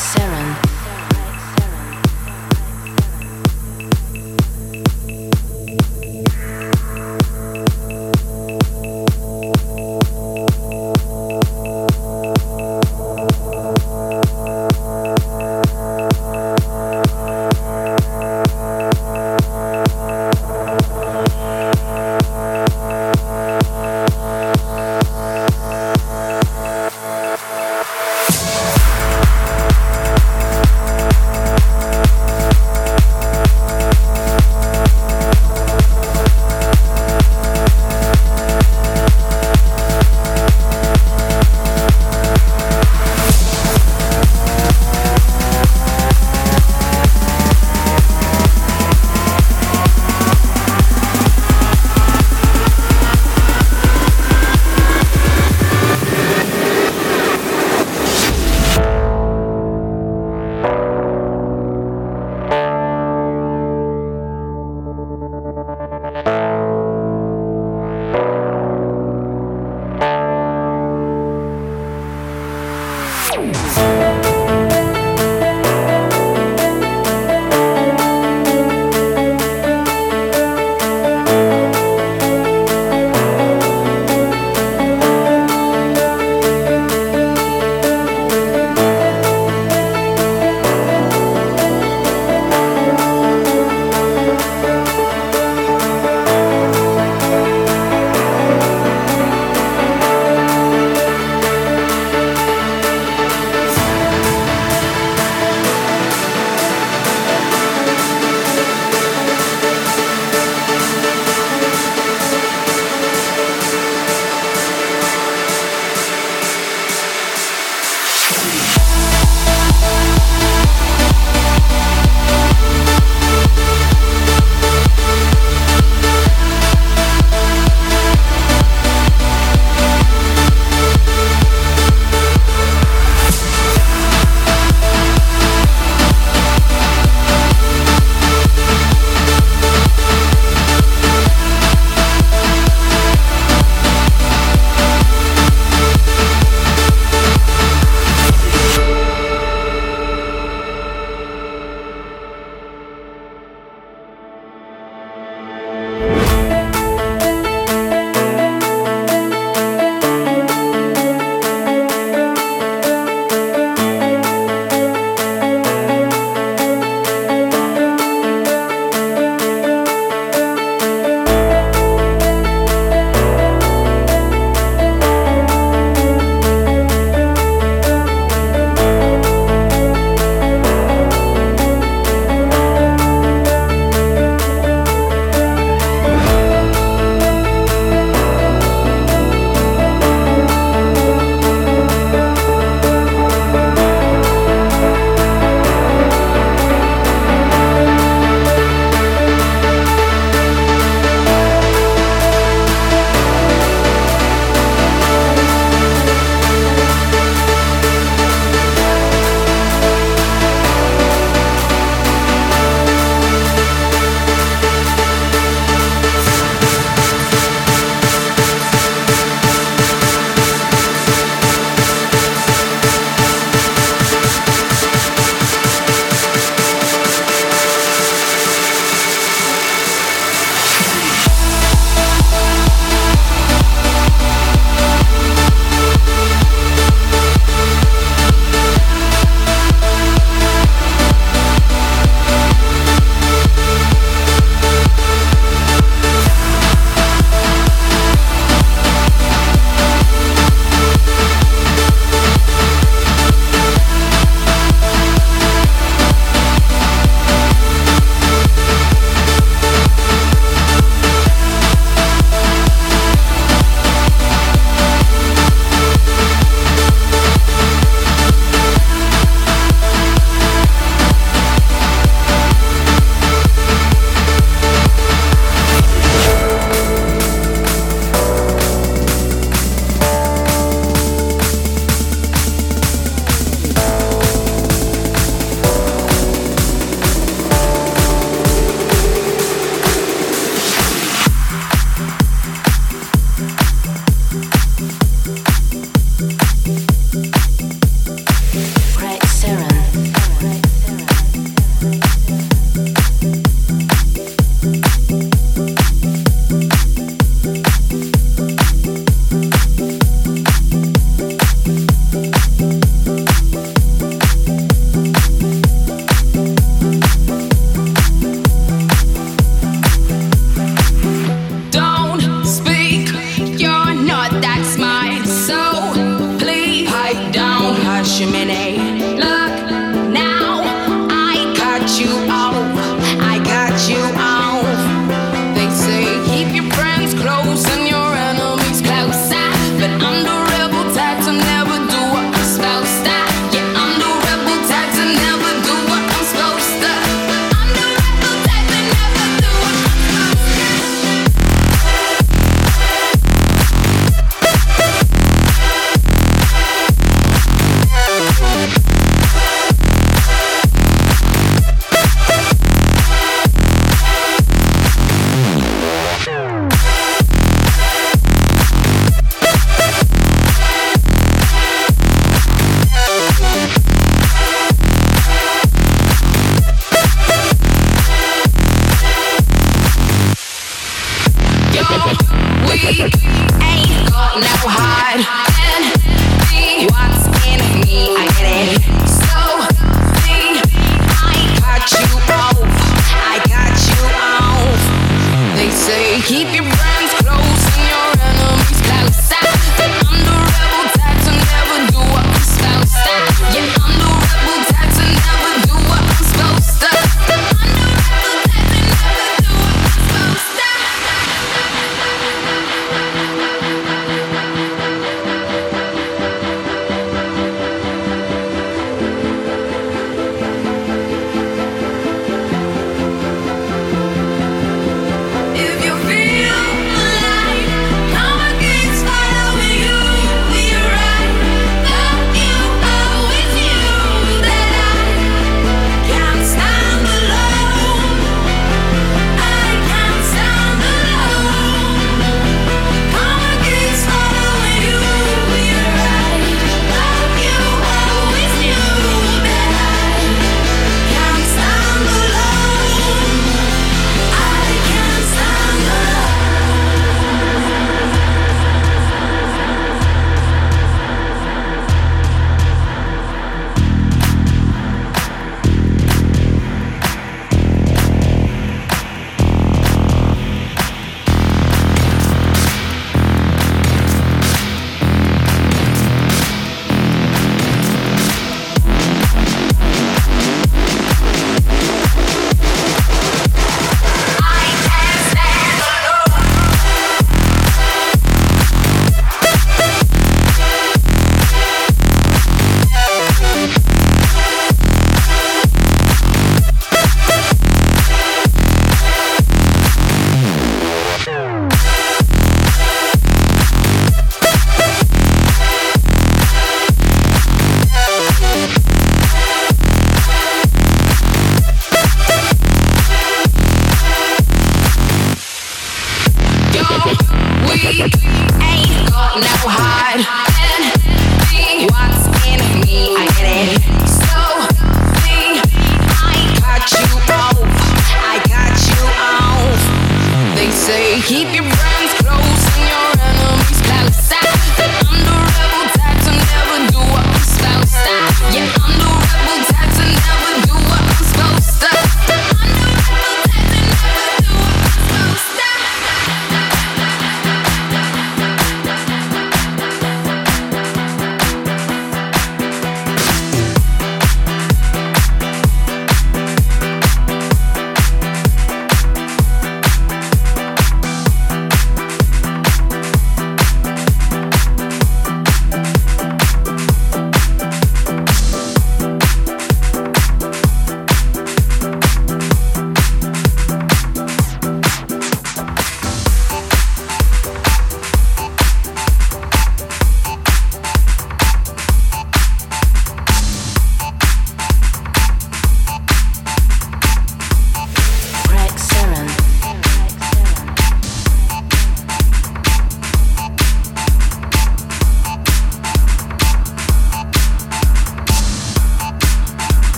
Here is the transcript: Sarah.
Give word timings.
Sarah. 0.00 0.29